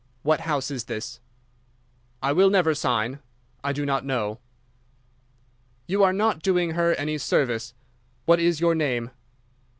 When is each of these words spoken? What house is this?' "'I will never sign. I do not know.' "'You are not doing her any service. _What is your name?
What 0.23 0.39
house 0.39 0.71
is 0.71 0.85
this?' 0.85 1.19
"'I 2.23 2.31
will 2.33 2.49
never 2.49 2.73
sign. 2.73 3.19
I 3.63 3.71
do 3.71 3.85
not 3.85 4.03
know.' 4.03 4.39
"'You 5.85 6.01
are 6.03 6.11
not 6.11 6.41
doing 6.41 6.71
her 6.71 6.95
any 6.95 7.19
service. 7.19 7.75
_What 8.27 8.39
is 8.39 8.59
your 8.59 8.73
name? 8.73 9.11